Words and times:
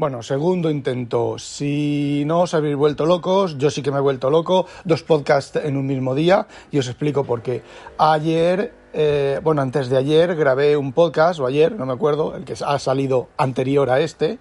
Bueno, 0.00 0.22
segundo 0.22 0.70
intento. 0.70 1.38
Si 1.38 2.22
no 2.24 2.40
os 2.40 2.54
habéis 2.54 2.74
vuelto 2.74 3.04
locos, 3.04 3.58
yo 3.58 3.68
sí 3.68 3.82
que 3.82 3.90
me 3.90 3.98
he 3.98 4.00
vuelto 4.00 4.30
loco. 4.30 4.64
Dos 4.82 5.02
podcasts 5.02 5.60
en 5.62 5.76
un 5.76 5.86
mismo 5.86 6.14
día 6.14 6.46
y 6.70 6.78
os 6.78 6.88
explico 6.88 7.24
por 7.24 7.42
qué. 7.42 7.62
Ayer, 7.98 8.72
eh, 8.94 9.40
bueno, 9.42 9.60
antes 9.60 9.90
de 9.90 9.98
ayer 9.98 10.34
grabé 10.36 10.78
un 10.78 10.94
podcast, 10.94 11.38
o 11.38 11.46
ayer, 11.46 11.72
no 11.72 11.84
me 11.84 11.92
acuerdo, 11.92 12.34
el 12.34 12.46
que 12.46 12.54
ha 12.64 12.78
salido 12.78 13.28
anterior 13.36 13.90
a 13.90 14.00
este, 14.00 14.38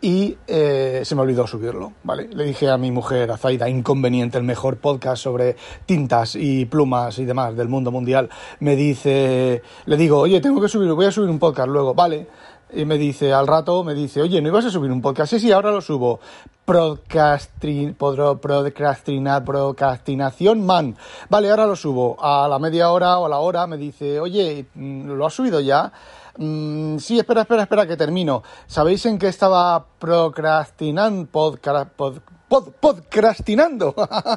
y 0.00 0.38
eh, 0.46 1.02
se 1.04 1.14
me 1.14 1.20
olvidó 1.20 1.46
subirlo, 1.46 1.92
¿vale? 2.02 2.28
Le 2.28 2.44
dije 2.44 2.70
a 2.70 2.78
mi 2.78 2.90
mujer, 2.90 3.30
a 3.30 3.36
Zaida, 3.36 3.68
inconveniente, 3.68 4.38
el 4.38 4.44
mejor 4.44 4.78
podcast 4.78 5.22
sobre 5.22 5.56
tintas 5.84 6.34
y 6.34 6.64
plumas 6.64 7.18
y 7.18 7.26
demás 7.26 7.54
del 7.56 7.68
mundo 7.68 7.90
mundial. 7.90 8.30
Me 8.60 8.74
dice, 8.74 9.62
le 9.84 9.96
digo, 9.98 10.20
oye, 10.20 10.40
tengo 10.40 10.62
que 10.62 10.68
subir, 10.68 10.90
voy 10.92 11.04
a 11.04 11.10
subir 11.10 11.28
un 11.28 11.38
podcast 11.38 11.68
luego, 11.68 11.92
vale 11.92 12.26
y 12.72 12.84
me 12.84 12.98
dice 12.98 13.32
al 13.32 13.46
rato, 13.46 13.84
me 13.84 13.94
dice, 13.94 14.20
oye, 14.22 14.40
¿no 14.40 14.48
ibas 14.48 14.64
a 14.64 14.70
subir 14.70 14.90
un 14.90 15.00
podcast? 15.02 15.30
Sí, 15.32 15.40
sí, 15.40 15.52
ahora 15.52 15.70
lo 15.70 15.80
subo. 15.80 16.20
Procrastin, 16.64 17.94
procrastinar, 17.94 19.44
procrastinación 19.44 20.64
man. 20.64 20.96
Vale, 21.28 21.50
ahora 21.50 21.66
lo 21.66 21.76
subo. 21.76 22.16
A 22.20 22.48
la 22.48 22.58
media 22.58 22.90
hora 22.90 23.18
o 23.18 23.26
a 23.26 23.28
la 23.28 23.38
hora 23.38 23.66
me 23.66 23.76
dice, 23.76 24.18
oye, 24.18 24.66
¿lo 24.74 25.26
has 25.26 25.34
subido 25.34 25.60
ya? 25.60 25.92
Mm, 26.36 26.98
sí, 26.98 27.18
espera, 27.18 27.42
espera, 27.42 27.62
espera, 27.62 27.86
que 27.86 27.96
termino. 27.96 28.42
¿Sabéis 28.66 29.06
en 29.06 29.18
qué 29.18 29.28
estaba 29.28 29.86
procrastinando? 29.98 31.44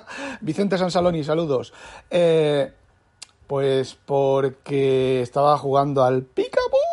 Vicente 0.41 0.78
Sansaloni, 0.78 1.23
saludos. 1.23 1.73
Eh, 2.09 2.72
pues 3.47 3.97
porque 4.06 5.22
estaba 5.22 5.58
jugando 5.58 6.03
al 6.03 6.23
Picapoo 6.23 6.86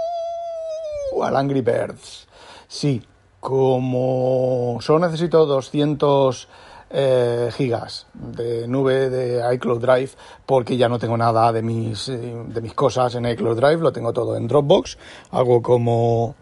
al 1.24 1.36
Angry 1.36 1.60
Birds. 1.60 2.26
Sí, 2.68 3.02
como 3.40 4.78
solo 4.80 5.06
necesito 5.06 5.46
200 5.46 6.48
eh, 6.90 7.50
gigas 7.52 8.06
de 8.14 8.68
nube 8.68 9.10
de 9.10 9.54
iCloud 9.54 9.80
Drive 9.80 10.10
porque 10.46 10.76
ya 10.76 10.88
no 10.88 10.98
tengo 10.98 11.16
nada 11.16 11.52
de 11.52 11.60
mis, 11.60 12.08
eh, 12.08 12.34
de 12.46 12.60
mis 12.60 12.74
cosas 12.74 13.14
en 13.16 13.26
iCloud 13.26 13.56
Drive, 13.56 13.78
lo 13.78 13.92
tengo 13.92 14.12
todo 14.12 14.36
en 14.36 14.46
Dropbox, 14.46 14.96
hago 15.32 15.60
como 15.60 16.36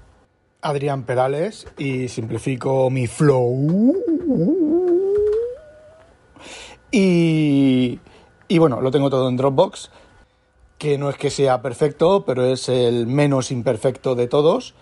Adrián 0.61 1.05
Perales 1.05 1.67
y 1.79 2.09
simplifico 2.09 2.91
mi 2.91 3.07
flow. 3.07 3.95
Y, 6.91 7.99
y 8.49 8.59
bueno, 8.59 8.81
lo 8.81 8.91
tengo 8.91 9.09
todo 9.09 9.29
en 9.29 9.37
Dropbox 9.37 9.91
que 10.83 10.99
no 10.99 11.11
es 11.11 11.17
que 11.17 11.31
sea 11.31 11.63
perfecto, 11.63 12.25
pero 12.27 12.45
es 12.45 12.69
el 12.69 13.07
menos 13.07 13.53
imperfecto 13.53 14.17
de 14.17 14.27
todos. 14.27 14.75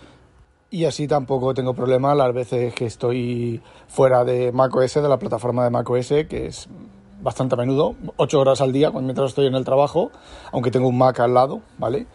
Y 0.70 0.86
así 0.86 1.06
tampoco 1.06 1.52
tengo 1.52 1.74
problema 1.74 2.14
las 2.14 2.32
veces 2.32 2.72
que 2.72 2.86
estoy 2.86 3.60
fuera 3.86 4.24
de 4.24 4.50
macOS, 4.50 4.94
de 4.94 5.08
la 5.10 5.18
plataforma 5.18 5.62
de 5.62 5.68
macOS, 5.68 6.08
que 6.26 6.46
es 6.46 6.70
bastante 7.20 7.54
a 7.54 7.58
menudo, 7.58 7.96
8 8.16 8.40
horas 8.40 8.62
al 8.62 8.72
día 8.72 8.90
mientras 8.92 9.28
estoy 9.28 9.46
en 9.46 9.54
el 9.54 9.66
trabajo, 9.66 10.10
aunque 10.52 10.70
tengo 10.70 10.88
un 10.88 10.96
Mac 10.96 11.20
al 11.20 11.34
lado, 11.34 11.60
¿vale? 11.76 12.06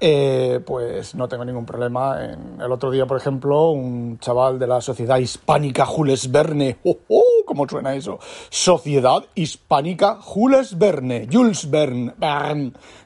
Eh, 0.00 0.60
pues 0.64 1.14
no 1.14 1.28
tengo 1.28 1.44
ningún 1.44 1.66
problema. 1.66 2.18
El 2.18 2.72
otro 2.72 2.90
día, 2.90 3.04
por 3.04 3.18
ejemplo, 3.18 3.72
un 3.72 4.18
chaval 4.20 4.58
de 4.58 4.68
la 4.68 4.80
Sociedad 4.80 5.18
Hispánica 5.18 5.84
Jules 5.84 6.32
Verne, 6.32 6.78
¡oh, 6.82 6.96
oh! 7.08 7.23
¿Cómo 7.44 7.68
suena 7.68 7.94
eso? 7.94 8.18
Sociedad 8.48 9.24
Hispánica 9.34 10.16
Jules 10.20 10.78
Verne, 10.78 11.28
Jules 11.30 11.70
Verne, 11.70 12.14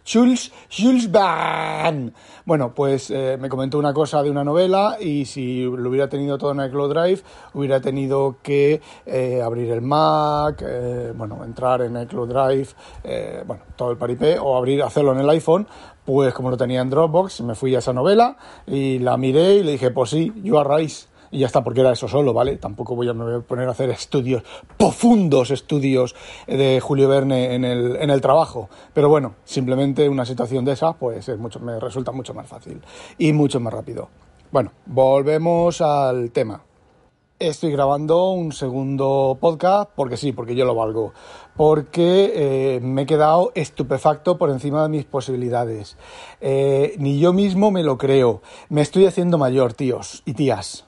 Jules, 0.06 0.52
Jules 0.70 1.10
Verne. 1.10 2.12
Bueno, 2.44 2.72
pues 2.74 3.10
eh, 3.10 3.36
me 3.38 3.48
comentó 3.48 3.78
una 3.78 3.92
cosa 3.92 4.22
de 4.22 4.30
una 4.30 4.44
novela 4.44 4.96
y 5.00 5.24
si 5.24 5.62
lo 5.62 5.90
hubiera 5.90 6.08
tenido 6.08 6.38
todo 6.38 6.52
en 6.52 6.64
iCloud 6.66 6.94
Drive, 6.94 7.22
hubiera 7.54 7.80
tenido 7.80 8.36
que 8.42 8.80
eh, 9.04 9.42
abrir 9.42 9.70
el 9.70 9.82
Mac, 9.82 10.64
bueno, 11.14 11.44
entrar 11.44 11.82
en 11.82 12.00
iCloud 12.00 12.28
Drive, 12.28 12.68
bueno, 13.44 13.62
todo 13.76 13.90
el 13.90 13.98
paripé, 13.98 14.38
o 14.38 14.56
abrir, 14.56 14.82
hacerlo 14.82 15.12
en 15.12 15.18
el 15.18 15.30
iPhone, 15.30 15.66
pues 16.04 16.32
como 16.32 16.48
lo 16.48 16.56
tenía 16.56 16.80
en 16.80 16.88
Dropbox, 16.88 17.42
me 17.42 17.54
fui 17.54 17.74
a 17.74 17.80
esa 17.80 17.92
novela 17.92 18.36
y 18.66 18.98
la 18.98 19.18
miré 19.18 19.56
y 19.56 19.62
le 19.62 19.72
dije, 19.72 19.90
pues 19.90 20.08
sí, 20.10 20.32
Are 20.56 20.76
Rice. 20.76 21.06
Y 21.30 21.40
ya 21.40 21.46
está, 21.46 21.62
porque 21.62 21.80
era 21.80 21.92
eso 21.92 22.08
solo, 22.08 22.32
¿vale? 22.32 22.56
Tampoco 22.56 22.94
voy 22.94 23.08
a, 23.08 23.14
me 23.14 23.24
voy 23.24 23.34
a 23.34 23.40
poner 23.40 23.68
a 23.68 23.72
hacer 23.72 23.90
estudios, 23.90 24.42
profundos 24.76 25.50
estudios 25.50 26.14
de 26.46 26.80
Julio 26.80 27.08
Verne 27.08 27.54
en 27.54 27.64
el, 27.64 27.96
en 27.96 28.10
el 28.10 28.20
trabajo. 28.20 28.68
Pero 28.94 29.08
bueno, 29.08 29.34
simplemente 29.44 30.08
una 30.08 30.24
situación 30.24 30.64
de 30.64 30.72
esa, 30.72 30.94
pues 30.94 31.28
es 31.28 31.38
mucho, 31.38 31.60
me 31.60 31.78
resulta 31.78 32.12
mucho 32.12 32.34
más 32.34 32.46
fácil 32.46 32.80
y 33.18 33.32
mucho 33.32 33.60
más 33.60 33.72
rápido. 33.72 34.08
Bueno, 34.50 34.72
volvemos 34.86 35.80
al 35.82 36.30
tema. 36.30 36.62
Estoy 37.38 37.70
grabando 37.70 38.30
un 38.32 38.50
segundo 38.50 39.38
podcast 39.40 39.90
porque 39.94 40.16
sí, 40.16 40.32
porque 40.32 40.56
yo 40.56 40.64
lo 40.64 40.74
valgo. 40.74 41.12
Porque 41.56 42.32
eh, 42.34 42.80
me 42.80 43.02
he 43.02 43.06
quedado 43.06 43.52
estupefacto 43.54 44.38
por 44.38 44.50
encima 44.50 44.82
de 44.82 44.88
mis 44.88 45.04
posibilidades. 45.04 45.96
Eh, 46.40 46.96
ni 46.98 47.20
yo 47.20 47.32
mismo 47.32 47.70
me 47.70 47.84
lo 47.84 47.96
creo. 47.96 48.42
Me 48.70 48.80
estoy 48.80 49.06
haciendo 49.06 49.38
mayor, 49.38 49.74
tíos 49.74 50.22
y 50.24 50.34
tías. 50.34 50.87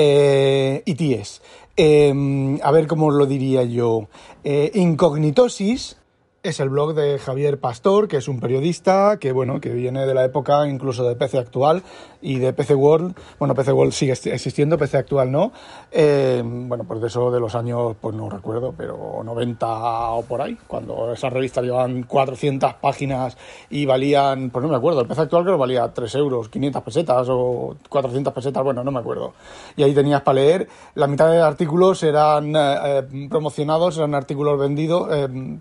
Eh, 0.00 0.82
y 0.84 0.94
tíes. 0.94 1.42
Em, 1.76 2.60
a 2.62 2.70
ver 2.70 2.86
cómo 2.86 3.10
lo 3.10 3.26
diría 3.26 3.64
yo. 3.64 4.08
incognitosis 4.44 5.96
es 6.44 6.60
el 6.60 6.68
blog 6.68 6.94
de 6.94 7.18
Javier 7.18 7.58
Pastor, 7.58 8.06
que 8.06 8.16
es 8.16 8.28
un 8.28 8.38
periodista 8.38 9.18
que, 9.18 9.32
bueno, 9.32 9.60
que 9.60 9.70
viene 9.70 10.06
de 10.06 10.14
la 10.14 10.24
época 10.24 10.68
incluso 10.68 11.06
de 11.06 11.16
PC 11.16 11.38
Actual 11.38 11.82
y 12.22 12.38
de 12.38 12.52
PC 12.52 12.76
World. 12.76 13.16
Bueno, 13.40 13.56
PC 13.56 13.72
World 13.72 13.92
sigue 13.92 14.12
existiendo, 14.12 14.78
PC 14.78 14.98
Actual 14.98 15.32
no. 15.32 15.52
Eh, 15.90 16.42
bueno, 16.44 16.84
pues 16.84 17.00
de 17.00 17.08
eso 17.08 17.32
de 17.32 17.40
los 17.40 17.56
años, 17.56 17.96
pues 18.00 18.14
no 18.14 18.30
recuerdo, 18.30 18.72
pero 18.76 19.20
90 19.24 19.66
o 20.10 20.22
por 20.22 20.40
ahí, 20.40 20.56
cuando 20.68 21.12
esas 21.12 21.32
revistas 21.32 21.64
llevaban 21.64 22.04
400 22.04 22.74
páginas 22.74 23.36
y 23.68 23.84
valían, 23.84 24.50
pues 24.50 24.62
no 24.62 24.70
me 24.70 24.76
acuerdo, 24.76 25.00
el 25.00 25.08
PC 25.08 25.22
Actual 25.22 25.42
creo 25.42 25.56
que 25.56 25.60
valía 25.60 25.92
3 25.92 26.14
euros, 26.14 26.48
500 26.48 26.82
pesetas 26.82 27.26
o 27.30 27.76
400 27.88 28.32
pesetas, 28.32 28.62
bueno, 28.62 28.84
no 28.84 28.92
me 28.92 29.00
acuerdo. 29.00 29.34
Y 29.76 29.82
ahí 29.82 29.92
tenías 29.92 30.22
para 30.22 30.36
leer, 30.36 30.68
la 30.94 31.08
mitad 31.08 31.30
de 31.30 31.40
artículos 31.40 32.02
eran 32.04 32.54
eh, 32.54 32.76
eh, 32.84 33.28
promocionados, 33.28 33.98
eran 33.98 34.14
artículos 34.14 34.58
vendidos, 34.58 35.08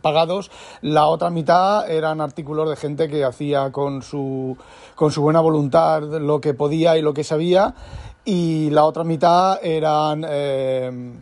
pagados 0.01 0.51
la 0.81 1.07
otra 1.07 1.29
mitad 1.29 1.89
eran 1.89 2.21
artículos 2.21 2.69
de 2.69 2.75
gente 2.75 3.07
que 3.09 3.23
hacía 3.23 3.71
con 3.71 4.01
su, 4.01 4.57
con 4.95 5.11
su 5.11 5.21
buena 5.21 5.39
voluntad 5.39 6.01
lo 6.03 6.41
que 6.41 6.53
podía 6.53 6.97
y 6.97 7.01
lo 7.01 7.13
que 7.13 7.23
sabía. 7.23 7.73
Y 8.25 8.69
la 8.71 8.83
otra 8.83 9.03
mitad 9.03 9.59
eran 9.63 10.25
eh, 10.27 11.13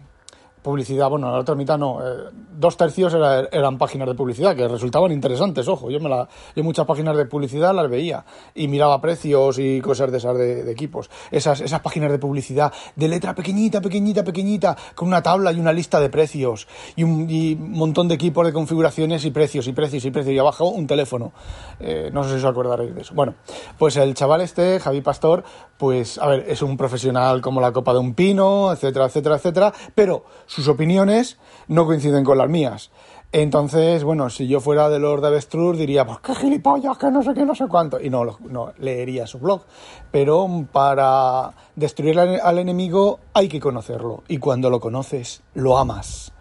publicidad, 0.65 1.09
bueno, 1.11 1.31
la 1.31 1.37
otra 1.37 1.53
mitad 1.53 1.77
no, 1.77 1.99
eh, 2.01 2.31
dos 2.57 2.75
tercios 2.75 3.13
eran 3.13 3.77
páginas 3.77 4.07
de 4.07 4.15
publicidad 4.15 4.55
que 4.55 4.67
resultaban 4.67 5.11
interesantes, 5.11 5.67
ojo, 5.67 5.91
yo 5.91 5.99
me 5.99 6.09
la, 6.09 6.27
yo 6.55 6.63
muchas 6.63 6.87
páginas 6.87 7.15
de 7.15 7.27
publicidad 7.27 7.73
las 7.75 7.87
veía 7.87 8.25
y 8.55 8.67
miraba 8.67 8.99
precios 8.99 9.59
y 9.59 9.79
cosas 9.79 10.11
de 10.11 10.17
esas 10.17 10.35
de, 10.35 10.71
equipos, 10.71 11.11
esas, 11.29 11.61
esas 11.61 11.81
páginas 11.81 12.11
de 12.11 12.17
publicidad 12.17 12.73
de 12.95 13.07
letra 13.07 13.35
pequeñita, 13.35 13.79
pequeñita, 13.79 14.23
pequeñita, 14.23 14.75
con 14.95 15.07
una 15.09 15.21
tabla 15.21 15.51
y 15.51 15.59
una 15.59 15.71
lista 15.71 16.00
de 16.00 16.09
precios 16.09 16.68
y 16.95 17.03
un, 17.03 17.27
montón 17.71 18.07
de 18.07 18.15
equipos 18.15 18.44
de 18.44 18.51
configuraciones 18.51 19.23
y 19.23 19.29
precios 19.29 19.68
y 19.68 19.73
precios 19.73 20.03
y 20.03 20.09
precios 20.09 20.33
y 20.33 20.39
abajo 20.39 20.69
un 20.69 20.88
teléfono, 20.88 21.31
eh, 21.79 22.09
no 22.11 22.23
sé 22.23 22.31
si 22.31 22.35
os 22.38 22.45
acordaréis 22.45 22.95
de 22.95 23.01
eso. 23.01 23.13
Bueno, 23.13 23.35
pues 23.77 23.97
el 23.97 24.15
chaval 24.15 24.41
este, 24.41 24.79
Javi 24.79 25.01
Pastor, 25.01 25.44
pues 25.77 26.18
a 26.18 26.27
ver, 26.27 26.45
es 26.47 26.63
un 26.63 26.75
profesional 26.75 27.41
como 27.41 27.61
la 27.61 27.71
copa 27.71 27.94
de 27.94 28.00
un 28.00 28.15
pino, 28.15 28.71
etcétera, 28.71 29.06
etcétera, 29.06 29.35
etcétera, 29.35 29.73
pero 29.94 30.25
sus 30.56 30.69
opiniones 30.69 31.38
no 31.68 31.86
coinciden 31.86 32.24
con 32.24 32.38
las 32.38 32.48
mías. 32.48 32.90
Entonces, 33.34 34.06
bueno, 34.06 34.30
si 34.30 34.48
yo 34.48 34.62
fuera 34.62 34.88
de 34.90 35.00
Lord 35.00 35.25
Avestruz 35.25 35.78
diría, 35.78 36.06
pues 36.06 36.19
qué 36.19 36.34
gilipollas, 36.34 36.98
que 36.98 37.12
no 37.12 37.22
sé 37.22 37.34
qué, 37.34 37.44
no 37.44 37.54
sé 37.54 37.68
cuánto. 37.68 38.00
Y 38.00 38.10
no, 38.10 38.24
no 38.40 38.72
leería 38.78 39.28
su 39.28 39.40
blog. 39.40 39.63
Pero 40.12 40.48
para 40.72 41.52
destruir 41.75 42.18
al 42.18 42.57
enemigo 42.57 43.19
hay 43.34 43.50
que 43.50 43.60
conocerlo. 43.60 44.24
Y 44.30 44.38
cuando 44.38 44.69
lo 44.69 44.80
conoces, 44.80 45.42
lo 45.56 45.78
amas. 45.78 46.31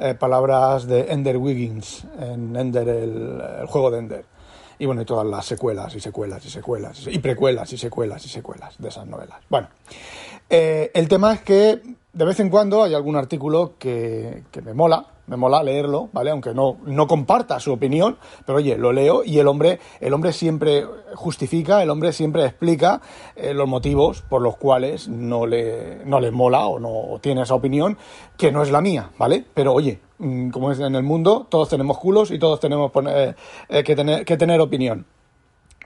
Eh, 0.00 0.14
palabras 0.14 0.88
de 0.88 1.12
Ender 1.12 1.36
Wiggins 1.36 2.04
en 2.18 2.56
Ender, 2.56 2.88
el, 2.88 3.66
juego 3.68 3.92
de 3.92 3.98
Ender. 4.00 4.24
Y 4.80 4.86
bueno, 4.86 5.02
y 5.02 5.04
todas 5.04 5.24
las 5.24 5.46
secuelas 5.46 5.94
y 5.94 6.00
secuelas 6.00 6.44
y 6.44 6.50
secuelas 6.50 7.06
y 7.06 7.20
precuelas 7.20 7.72
y 7.72 7.78
secuelas 7.78 8.26
y 8.26 8.28
secuelas 8.28 8.74
de 8.78 8.88
esas 8.88 9.06
novelas. 9.06 9.38
Bueno, 9.48 9.68
eh, 10.50 10.90
el 10.92 11.06
tema 11.06 11.34
es 11.34 11.42
que 11.42 11.91
de 12.12 12.24
vez 12.26 12.40
en 12.40 12.50
cuando 12.50 12.82
hay 12.82 12.94
algún 12.94 13.16
artículo 13.16 13.74
que, 13.78 14.42
que, 14.50 14.60
me 14.60 14.74
mola, 14.74 15.06
me 15.26 15.36
mola 15.36 15.62
leerlo, 15.62 16.10
¿vale? 16.12 16.30
Aunque 16.30 16.52
no, 16.52 16.76
no 16.84 17.06
comparta 17.06 17.58
su 17.58 17.72
opinión, 17.72 18.18
pero 18.44 18.58
oye, 18.58 18.76
lo 18.76 18.92
leo 18.92 19.24
y 19.24 19.38
el 19.38 19.48
hombre, 19.48 19.80
el 19.98 20.12
hombre 20.12 20.34
siempre 20.34 20.86
justifica, 21.14 21.82
el 21.82 21.88
hombre 21.88 22.12
siempre 22.12 22.44
explica 22.44 23.00
eh, 23.34 23.54
los 23.54 23.66
motivos 23.66 24.22
por 24.22 24.42
los 24.42 24.58
cuales 24.58 25.08
no 25.08 25.46
le, 25.46 26.04
no 26.04 26.20
le 26.20 26.30
mola 26.30 26.66
o 26.66 26.78
no 26.78 27.18
tiene 27.20 27.42
esa 27.42 27.54
opinión, 27.54 27.96
que 28.36 28.52
no 28.52 28.62
es 28.62 28.70
la 28.70 28.82
mía, 28.82 29.10
¿vale? 29.16 29.44
Pero 29.54 29.72
oye, 29.72 30.00
mm, 30.18 30.50
como 30.50 30.70
es 30.70 30.80
en 30.80 30.94
el 30.94 31.02
mundo, 31.02 31.46
todos 31.48 31.70
tenemos 31.70 31.98
culos 31.98 32.30
y 32.30 32.38
todos 32.38 32.60
tenemos 32.60 32.92
eh, 33.06 33.34
que, 33.84 33.96
tener, 33.96 34.26
que 34.26 34.36
tener 34.36 34.60
opinión. 34.60 35.06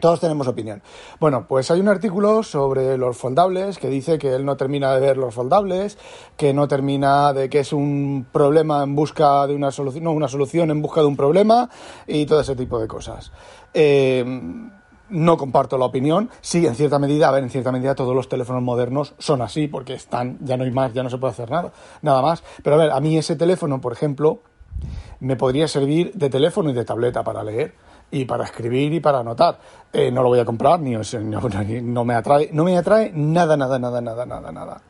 Todos 0.01 0.21
tenemos 0.21 0.47
opinión. 0.47 0.83
Bueno, 1.21 1.47
pues 1.49 1.71
hay 1.71 1.81
un 1.81 1.89
artículo 1.89 2.43
sobre 2.43 2.99
los 2.99 3.17
foldables 3.17 3.79
que 3.79 3.89
dice 3.89 4.19
que 4.19 4.35
él 4.35 4.45
no 4.45 4.57
termina 4.57 4.93
de 4.95 5.01
ver 5.01 5.17
los 5.17 5.35
foldables, 5.35 5.97
que 6.37 6.53
no 6.53 6.69
termina 6.69 7.33
de 7.33 7.49
que 7.49 7.61
es 7.61 7.73
un 7.73 8.27
problema 8.31 8.83
en 8.83 8.95
busca 8.95 9.47
de 9.47 9.55
una 9.55 9.71
solución, 9.71 10.05
no, 10.05 10.13
una 10.13 10.29
solución 10.29 10.71
en 10.71 10.83
busca 10.83 11.01
de 11.01 11.07
un 11.07 11.17
problema 11.17 11.71
y 12.07 12.27
todo 12.27 12.41
ese 12.41 12.55
tipo 12.55 12.79
de 12.79 12.87
cosas. 12.87 13.33
Eh, 13.73 14.25
no 15.09 15.37
comparto 15.37 15.79
la 15.79 15.87
opinión. 15.87 16.31
Sí, 16.41 16.67
en 16.67 16.75
cierta 16.75 16.99
medida, 16.99 17.29
a 17.29 17.31
ver, 17.31 17.43
en 17.43 17.51
cierta 17.51 17.73
medida 17.73 17.95
todos 17.95 18.15
los 18.15 18.29
teléfonos 18.29 18.63
modernos 18.63 19.15
son 19.19 19.41
así, 19.41 19.69
porque 19.69 19.95
están, 19.95 20.39
ya 20.43 20.57
no 20.57 20.65
hay 20.65 20.73
más, 20.73 20.93
ya 20.93 21.03
no 21.03 21.11
se 21.11 21.19
puede 21.19 21.33
hacer 21.33 21.51
nada, 21.51 21.73
nada 22.03 22.21
más. 22.21 22.43
Pero 22.63 22.77
a 22.77 22.79
ver, 22.79 22.91
a 22.91 23.01
mí 23.01 23.17
ese 23.17 23.37
teléfono, 23.37 23.81
por 23.81 23.93
ejemplo, 23.93 24.41
me 25.21 25.37
podría 25.37 25.69
servir 25.69 26.13
de 26.13 26.29
teléfono 26.29 26.71
y 26.71 26.75
de 26.75 26.85
tableta 26.85 27.25
para 27.25 27.43
leer 27.43 27.86
y 28.11 28.25
para 28.25 28.45
escribir 28.45 28.93
y 28.93 29.01
para 29.01 29.21
anotar. 29.21 29.59
Eh, 29.93 30.11
no 30.11 30.23
lo 30.23 30.29
voy 30.29 30.39
a 30.39 30.45
comprar, 30.45 30.81
ni, 30.81 30.93
no, 30.93 32.05
me 32.05 32.15
atrae, 32.15 32.51
no 32.53 32.65
me 32.65 32.77
atrae 32.77 33.13
nada, 33.15 33.57
nada, 33.57 33.79
nada, 33.79 34.01
nada, 34.01 34.27
nada, 34.27 34.53
nada. 34.53 34.83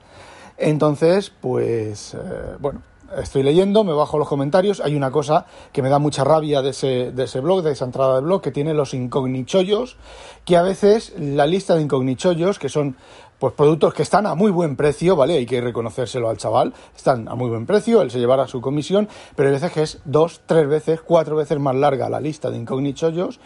Entonces, 0.58 1.30
pues, 1.40 2.14
eh, 2.14 2.56
bueno, 2.58 2.82
estoy 3.16 3.42
leyendo, 3.42 3.84
me 3.84 3.92
bajo 3.92 4.18
los 4.18 4.28
comentarios. 4.28 4.80
Hay 4.80 4.94
una 4.94 5.10
cosa 5.10 5.46
que 5.72 5.82
me 5.82 5.88
da 5.88 5.98
mucha 5.98 6.24
rabia 6.24 6.62
de 6.62 6.70
ese, 6.70 7.12
de 7.12 7.24
ese 7.24 7.40
blog, 7.40 7.62
de 7.62 7.72
esa 7.72 7.84
entrada 7.84 8.16
de 8.16 8.22
blog, 8.22 8.40
que 8.40 8.50
tiene 8.50 8.74
los 8.74 8.94
incognichollos, 8.94 9.96
que 10.44 10.56
a 10.56 10.62
veces 10.62 11.14
la 11.18 11.46
lista 11.46 11.74
de 11.74 11.82
incognichollos, 11.82 12.58
que 12.58 12.68
son 12.68 12.96
pues 13.38 13.52
productos 13.54 13.94
que 13.94 14.02
están 14.02 14.26
a 14.26 14.34
muy 14.34 14.50
buen 14.50 14.76
precio, 14.76 15.16
¿vale? 15.16 15.34
Hay 15.34 15.46
que 15.46 15.60
reconocérselo 15.60 16.28
al 16.28 16.36
chaval, 16.36 16.72
están 16.96 17.28
a 17.28 17.34
muy 17.34 17.48
buen 17.50 17.66
precio, 17.66 18.02
él 18.02 18.10
se 18.10 18.18
llevará 18.18 18.46
su 18.46 18.60
comisión, 18.60 19.08
pero 19.34 19.48
hay 19.48 19.54
veces 19.54 19.72
que 19.72 19.82
es 19.82 20.00
dos, 20.04 20.40
tres 20.46 20.68
veces, 20.68 21.00
cuatro 21.02 21.36
veces 21.36 21.58
más 21.58 21.74
larga 21.74 22.08
la 22.08 22.20
lista 22.20 22.50
de 22.50 22.56
incognichollos 22.56 23.40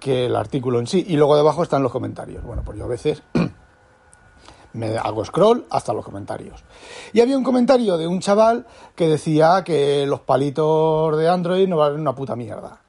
que 0.00 0.26
el 0.26 0.36
artículo 0.36 0.80
en 0.80 0.86
sí. 0.86 1.04
Y 1.08 1.16
luego 1.16 1.36
debajo 1.36 1.62
están 1.62 1.82
los 1.82 1.92
comentarios. 1.92 2.42
Bueno, 2.44 2.62
pues 2.64 2.78
yo 2.78 2.84
a 2.84 2.88
veces 2.88 3.22
me 4.74 4.98
hago 4.98 5.24
scroll 5.24 5.66
hasta 5.70 5.92
los 5.92 6.04
comentarios. 6.04 6.62
Y 7.12 7.20
había 7.20 7.38
un 7.38 7.44
comentario 7.44 7.96
de 7.96 8.06
un 8.06 8.20
chaval 8.20 8.66
que 8.94 9.08
decía 9.08 9.62
que 9.64 10.04
los 10.06 10.20
palitos 10.20 11.16
de 11.16 11.28
Android 11.28 11.68
no 11.68 11.78
valen 11.78 12.00
una 12.00 12.14
puta 12.14 12.36
mierda. 12.36 12.82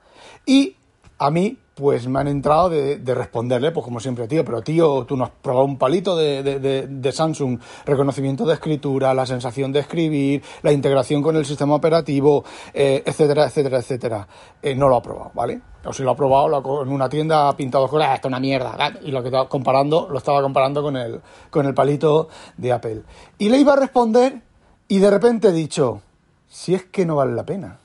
Y 0.46 0.76
a 1.18 1.32
mí, 1.32 1.58
pues 1.76 2.08
me 2.08 2.22
han 2.22 2.30
entrado 2.30 2.70
de, 2.70 3.14
responderle, 3.14 3.72
pues 3.72 3.84
como 3.84 4.00
siempre, 4.00 4.28
tío, 4.28 4.46
pero 4.46 4.62
tío, 4.62 5.04
tú 5.06 5.18
no 5.18 5.26
has 5.26 5.30
probado 5.30 5.66
un 5.66 5.78
palito 5.78 6.16
de, 6.16 7.12
Samsung, 7.12 7.60
reconocimiento 7.86 8.46
de 8.46 8.54
escritura, 8.54 9.14
la 9.14 9.26
sensación 9.26 9.74
de 9.74 9.82
escribir, 9.82 10.42
la 10.64 10.72
integración 10.72 11.22
con 11.22 11.36
el 11.36 11.46
sistema 11.46 11.76
operativo, 11.76 12.46
eh, 12.74 13.04
etcétera, 13.06 13.46
etcétera, 13.46 13.80
etcétera. 13.80 14.28
Eh, 14.62 14.74
no 14.74 14.88
lo 14.88 14.96
ha 14.96 15.02
probado, 15.02 15.32
¿vale? 15.34 15.62
O 15.84 15.92
si 15.92 16.02
lo 16.02 16.12
ha 16.12 16.16
probado 16.16 16.82
en 16.82 16.90
una 16.90 17.10
tienda 17.10 17.50
ha 17.50 17.58
pintado 17.58 17.90
con, 17.90 18.02
ah, 18.02 18.16
esto 18.16 18.30
es 18.30 18.32
una 18.32 18.40
mierda, 18.40 18.94
y 19.04 19.12
lo 19.12 19.22
que 19.22 19.28
estaba 19.28 19.50
comparando, 19.50 20.08
lo 20.10 20.18
estaba 20.18 20.42
comparando 20.42 20.82
con 20.82 20.96
el, 20.96 21.20
con 21.50 21.66
el 21.66 21.74
palito 21.74 22.30
de 22.56 22.72
Apple. 22.72 23.02
Y 23.38 23.50
le 23.50 23.58
iba 23.58 23.74
a 23.74 23.78
responder 23.78 24.42
y 24.88 25.00
de 25.00 25.12
repente 25.12 25.50
he 25.50 25.52
dicho, 25.52 26.02
si 26.48 26.74
es 26.74 26.86
que 26.86 27.06
no 27.06 27.18
vale 27.18 27.34
la 27.34 27.46
pena 27.46 27.80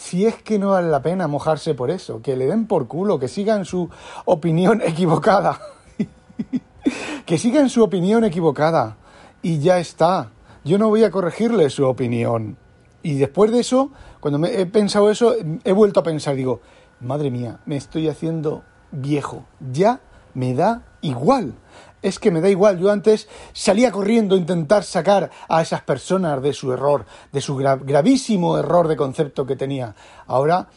si 0.00 0.24
es 0.24 0.36
que 0.36 0.58
no 0.58 0.70
vale 0.70 0.88
la 0.88 1.02
pena 1.02 1.28
mojarse 1.28 1.74
por 1.74 1.90
eso, 1.90 2.22
que 2.22 2.34
le 2.34 2.46
den 2.46 2.66
por 2.66 2.88
culo, 2.88 3.18
que 3.18 3.28
sigan 3.28 3.66
su 3.66 3.90
opinión 4.24 4.80
equivocada. 4.84 5.60
que 7.26 7.36
sigan 7.36 7.68
su 7.68 7.84
opinión 7.84 8.24
equivocada. 8.24 8.96
Y 9.42 9.58
ya 9.58 9.78
está. 9.78 10.30
Yo 10.64 10.78
no 10.78 10.88
voy 10.88 11.04
a 11.04 11.10
corregirle 11.10 11.68
su 11.68 11.86
opinión. 11.86 12.56
Y 13.02 13.18
después 13.18 13.52
de 13.52 13.60
eso, 13.60 13.90
cuando 14.20 14.38
me 14.38 14.58
he 14.58 14.64
pensado 14.64 15.10
eso, 15.10 15.34
he 15.64 15.72
vuelto 15.72 16.00
a 16.00 16.02
pensar, 16.02 16.34
digo, 16.34 16.62
madre 17.00 17.30
mía, 17.30 17.60
me 17.66 17.76
estoy 17.76 18.08
haciendo 18.08 18.62
viejo. 18.90 19.44
Ya 19.70 20.00
me 20.32 20.54
da 20.54 20.82
igual 21.02 21.52
es 22.02 22.18
que 22.18 22.30
me 22.30 22.40
da 22.40 22.48
igual. 22.48 22.78
Yo 22.78 22.90
antes 22.90 23.28
salía 23.52 23.90
corriendo 23.92 24.34
a 24.34 24.38
intentar 24.38 24.84
sacar 24.84 25.30
a 25.48 25.62
esas 25.62 25.82
personas 25.82 26.42
de 26.42 26.52
su 26.52 26.72
error, 26.72 27.06
de 27.32 27.40
su 27.40 27.56
gravísimo 27.56 28.58
error 28.58 28.88
de 28.88 28.96
concepto 28.96 29.46
que 29.46 29.56
tenía. 29.56 29.94
Ahora, 30.26 30.68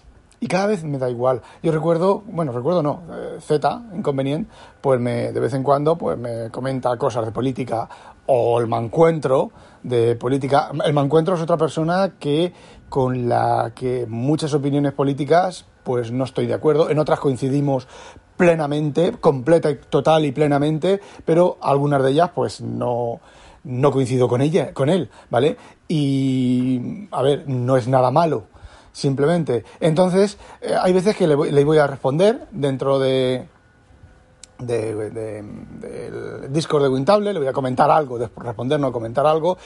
y 0.44 0.48
cada 0.48 0.68
vez 0.68 0.84
me 0.84 0.98
da 0.98 1.10
igual. 1.10 1.42
Yo 1.62 1.72
recuerdo, 1.72 2.22
bueno, 2.28 2.52
recuerdo 2.52 2.84
no, 2.84 3.04
eh, 3.14 3.38
Z, 3.40 3.82
inconveniente, 3.96 4.52
pues 4.82 5.00
me, 5.00 5.32
de 5.32 5.40
vez 5.40 5.54
en 5.54 5.64
cuando 5.64 5.98
pues 5.98 6.18
me 6.18 6.50
comenta 6.52 6.98
cosas 6.98 7.26
de 7.26 7.32
política 7.32 7.88
o 8.26 8.60
el 8.60 8.68
mancuentro 8.68 9.52
de 9.84 10.18
política. 10.18 10.70
El 10.84 10.92
mancuentro 10.92 11.36
es 11.36 11.42
otra 11.42 11.56
persona 11.56 12.16
que 12.20 12.52
con 12.90 13.30
la 13.30 13.72
que 13.74 14.06
muchas 14.08 14.54
opiniones 14.54 14.92
políticas 14.92 15.66
pues 15.84 16.12
no 16.12 16.24
estoy 16.24 16.48
de 16.48 16.54
acuerdo. 16.54 16.90
En 16.90 17.00
otras 17.00 17.20
coincidimos 17.20 17.88
plenamente, 18.38 19.14
completa 19.20 19.70
y 19.70 19.76
total 19.76 20.26
y 20.26 20.32
plenamente, 20.32 21.00
pero 21.26 21.58
algunas 21.62 22.04
de 22.04 22.12
ellas 22.12 22.32
pues 22.34 22.62
no, 22.62 23.20
no 23.64 23.92
coincido 23.92 24.28
con 24.28 24.42
ella, 24.42 24.74
con 24.74 24.90
él, 24.90 25.10
¿vale? 25.30 25.58
Y 25.88 27.08
a 27.12 27.22
ver, 27.22 27.48
no 27.48 27.78
es 27.78 27.88
nada 27.88 28.12
malo, 28.12 28.46
simplemente. 28.92 29.64
Entonces, 29.80 30.38
eh, 30.62 30.76
hay 30.80 30.94
veces 30.94 31.16
que 31.16 31.28
le 31.28 31.36
voy, 31.36 31.52
le 31.52 31.64
voy, 31.64 31.78
a 31.78 31.88
responder 31.88 32.48
dentro 32.52 33.00
de, 33.00 33.48
de, 34.66 35.44
del 35.80 36.54
Discord 36.54 36.84
de 36.84 36.90
Wintable, 36.90 37.34
le 37.34 37.40
voy 37.40 37.48
a 37.48 37.54
comentar 37.54 37.90
algo, 37.90 38.18
después 38.18 38.46
responder, 38.46 38.80
no 38.80 38.92
comentar 38.92 39.26
algo, 39.26 39.58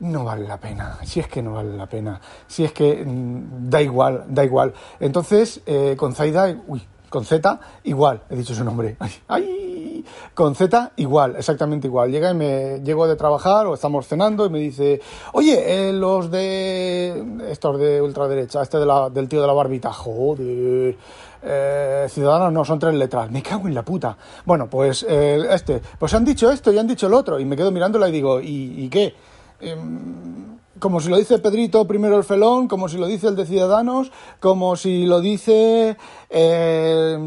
no 0.00 0.24
vale 0.24 0.46
la 0.46 0.58
pena, 0.58 0.98
si 1.04 1.20
es 1.20 1.28
que 1.28 1.42
no 1.42 1.54
vale 1.54 1.76
la 1.76 1.86
pena, 1.86 2.20
si 2.46 2.64
es 2.64 2.72
que 2.72 3.04
mm, 3.04 3.68
da 3.68 3.82
igual, 3.82 4.24
da 4.28 4.44
igual. 4.44 4.72
Entonces, 5.00 5.60
eh, 5.66 5.94
con 5.96 6.14
Zaida, 6.14 6.56
uy, 6.66 6.82
con 7.08 7.24
Z, 7.24 7.58
igual, 7.84 8.22
he 8.28 8.36
dicho 8.36 8.54
su 8.54 8.64
nombre. 8.64 8.96
¡Ay! 9.28 10.04
Con 10.34 10.54
Z, 10.54 10.92
igual, 10.96 11.36
exactamente 11.36 11.86
igual. 11.86 12.10
Llega 12.10 12.30
y 12.30 12.34
me 12.34 12.80
llego 12.80 13.08
de 13.08 13.16
trabajar 13.16 13.66
o 13.66 13.74
estamos 13.74 14.06
cenando 14.06 14.46
y 14.46 14.50
me 14.50 14.58
dice, 14.58 15.00
oye, 15.32 15.88
eh, 15.88 15.92
los 15.92 16.30
de. 16.30 17.50
estos 17.50 17.78
de 17.78 18.00
ultraderecha, 18.00 18.62
este 18.62 18.78
de 18.78 18.86
del 19.12 19.28
tío 19.28 19.40
de 19.40 19.46
la 19.46 19.52
barbita, 19.52 19.92
joder. 19.92 20.96
Eh, 21.42 22.06
ciudadanos 22.08 22.52
no, 22.52 22.64
son 22.64 22.78
tres 22.78 22.94
letras. 22.94 23.30
Me 23.30 23.42
cago 23.42 23.68
en 23.68 23.74
la 23.74 23.84
puta. 23.84 24.16
Bueno, 24.44 24.68
pues 24.68 25.04
eh, 25.08 25.40
este, 25.50 25.80
pues 25.98 26.14
han 26.14 26.24
dicho 26.24 26.50
esto 26.50 26.72
y 26.72 26.78
han 26.78 26.86
dicho 26.86 27.06
el 27.06 27.14
otro. 27.14 27.38
Y 27.38 27.44
me 27.44 27.56
quedo 27.56 27.70
mirándola 27.70 28.08
y 28.08 28.12
digo, 28.12 28.40
¿y, 28.40 28.84
y 28.84 28.88
qué? 28.88 29.14
Em, 29.60 30.58
como 30.78 31.00
si 31.00 31.08
lo 31.08 31.16
dice 31.16 31.38
Pedrito 31.38 31.86
primero 31.86 32.16
el 32.16 32.24
felón, 32.24 32.68
como 32.68 32.88
si 32.88 32.98
lo 32.98 33.06
dice 33.06 33.28
el 33.28 33.36
de 33.36 33.46
Ciudadanos, 33.46 34.12
como 34.40 34.76
si 34.76 35.06
lo 35.06 35.20
dice, 35.20 35.96
eh, 36.30 37.18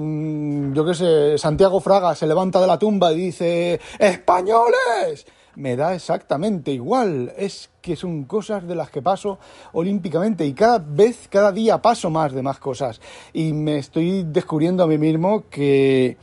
yo 0.73 0.85
qué 0.85 0.93
sé, 0.93 1.37
Santiago 1.37 1.79
Fraga 1.79 2.15
se 2.15 2.27
levanta 2.27 2.61
de 2.61 2.67
la 2.67 2.79
tumba 2.79 3.11
y 3.11 3.17
dice, 3.17 3.79
¡Españoles! 3.99 5.25
Me 5.55 5.75
da 5.75 5.93
exactamente 5.93 6.71
igual. 6.71 7.33
Es 7.37 7.69
que 7.81 7.95
son 7.95 8.23
cosas 8.23 8.67
de 8.67 8.75
las 8.75 8.89
que 8.89 9.01
paso 9.01 9.39
olímpicamente 9.73 10.45
y 10.45 10.53
cada 10.53 10.79
vez, 10.79 11.27
cada 11.29 11.51
día 11.51 11.81
paso 11.81 12.09
más 12.09 12.33
de 12.33 12.41
más 12.41 12.59
cosas. 12.59 13.01
Y 13.33 13.53
me 13.53 13.77
estoy 13.77 14.23
descubriendo 14.23 14.83
a 14.83 14.87
mí 14.87 14.97
mismo 14.97 15.43
que, 15.49 16.17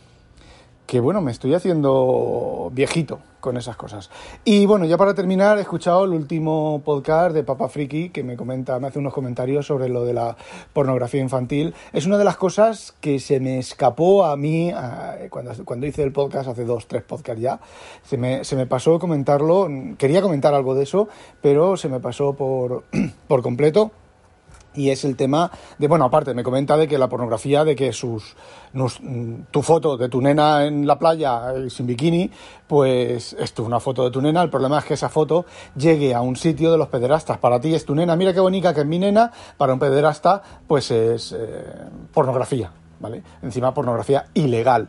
que 0.89 1.01
bueno, 1.01 1.21
me 1.21 1.33
estoy 1.33 1.53
haciendo 1.53 2.71
viejito 2.73 3.19
con 3.41 3.59
esas 3.59 3.77
cosas. 3.77 4.09
Y 4.43 4.65
bueno, 4.65 4.87
ya 4.87 4.97
para 4.97 5.13
terminar, 5.13 5.59
he 5.59 5.61
escuchado 5.61 6.07
el 6.07 6.13
último 6.13 6.81
podcast 6.83 7.35
de 7.35 7.45
Papa 7.45 7.69
Friki 7.69 8.09
que 8.09 8.25
me 8.25 8.37
comenta, 8.37 8.81
me 8.81 8.87
hace 8.87 8.99
unos 8.99 9.13
comentarios 9.13 9.67
sobre 9.67 9.91
lo 9.91 10.07
de 10.07 10.15
la 10.15 10.35
pornografía 10.73 11.21
infantil. 11.21 11.75
Es 11.93 12.07
una 12.07 12.17
de 12.17 12.25
las 12.25 12.39
cosas 12.39 12.95
que 13.03 13.21
se 13.21 13.39
me 13.39 13.59
escapó 13.59 14.25
a 14.25 14.35
mí 14.39 14.73
cuando, 15.29 15.53
cuando 15.67 15.87
hice 15.87 16.03
el 16.05 16.11
podcast, 16.11 16.49
hace 16.49 16.65
dos, 16.65 16.89
tres 16.89 17.03
podcasts 17.03 17.43
ya. 17.43 17.61
Se 18.03 18.17
me, 18.17 18.43
se 18.45 18.57
me 18.57 18.65
pasó 18.65 18.99
comentarlo, 18.99 19.69
quería 19.99 20.23
comentar 20.23 20.55
algo 20.55 20.75
de 20.75 20.85
eso, 20.85 21.07
pero 21.43 21.77
se 21.77 21.91
me 21.91 22.01
pasó 22.01 22.33
por, 22.33 22.85
por 23.29 23.43
completo 23.43 23.91
y 24.79 24.91
es 24.91 25.05
el 25.05 25.17
tema 25.17 25.51
de, 25.77 25.89
bueno, 25.89 26.05
aparte 26.05 26.33
me 26.35 26.45
comenta 26.45 26.77
de 26.77 26.87
que 26.87 26.99
la 26.99 27.09
pornografía, 27.09 27.65
de 27.65 27.75
que 27.75 27.93
sus, 27.93 28.37
tu 29.51 29.63
foto 29.63 29.97
de 29.97 30.09
tu 30.09 30.21
nena 30.21 30.67
en 30.67 30.87
la 30.87 30.99
playa 30.99 31.53
eh, 31.55 31.69
sin 31.69 31.87
bikini, 31.87 32.31
pues 32.67 33.33
es 33.33 33.59
una 33.59 33.81
foto 33.81 34.05
de 34.05 34.11
tu 34.13 34.23
nena, 34.23 34.41
el 34.41 34.51
problema 34.51 34.79
es 34.79 34.85
que 34.85 34.95
esa 34.95 35.09
foto 35.09 35.47
llegue 35.77 36.15
a 36.15 36.21
un 36.21 36.37
sitio 36.37 36.71
de 36.71 36.79
los 36.79 36.89
pederastas, 36.89 37.39
para 37.39 37.61
ti 37.61 37.75
es 37.75 37.85
tu 37.85 37.95
nena, 37.95 38.15
mira 38.15 38.33
qué 38.33 38.41
bonita 38.41 38.73
que 38.73 38.83
es 38.83 38.87
mi 38.87 39.01
nena, 39.01 39.33
para 39.57 39.73
un 39.73 39.81
pederasta 39.81 40.43
pues 40.67 40.93
es 40.93 41.33
eh, 41.33 41.65
pornografía, 42.15 42.71
¿vale? 43.01 43.23
Encima 43.43 43.75
pornografía 43.75 44.27
ilegal. 44.35 44.89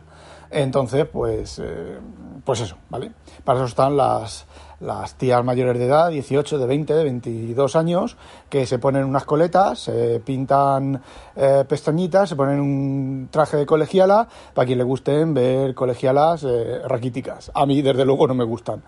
Entonces, 0.50 1.06
pues, 1.06 1.60
eh, 1.60 1.98
pues 2.44 2.60
eso, 2.60 2.76
¿vale? 2.88 3.12
Para 3.44 3.60
eso 3.60 3.66
están 3.66 3.96
las, 3.96 4.46
las 4.80 5.14
tías 5.14 5.44
mayores 5.44 5.78
de 5.78 5.86
edad, 5.86 6.08
18, 6.08 6.58
de 6.58 6.66
20, 6.66 6.94
de 6.94 7.04
22 7.04 7.76
años, 7.76 8.16
que 8.48 8.66
se 8.66 8.78
ponen 8.78 9.04
unas 9.04 9.24
coletas, 9.24 9.78
se 9.78 10.20
pintan 10.20 11.02
eh, 11.36 11.64
pestañitas, 11.68 12.30
se 12.30 12.36
ponen 12.36 12.60
un 12.60 13.28
traje 13.30 13.58
de 13.58 13.66
colegiala, 13.66 14.26
para 14.54 14.66
quien 14.66 14.78
le 14.78 14.84
gusten 14.84 15.34
ver 15.34 15.74
colegialas 15.74 16.44
eh, 16.44 16.80
raquíticas. 16.86 17.50
A 17.54 17.66
mí, 17.66 17.82
desde 17.82 18.06
luego, 18.06 18.26
no 18.26 18.34
me 18.34 18.44
gustan. 18.44 18.82